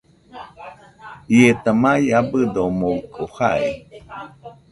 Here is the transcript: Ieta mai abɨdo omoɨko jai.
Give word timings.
Ieta 1.37 1.71
mai 1.81 2.03
abɨdo 2.19 2.61
omoɨko 2.69 3.21
jai. 3.35 3.65